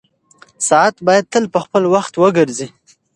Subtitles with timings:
[0.67, 2.67] ساعت باید تل په خپل وخت وګرځي.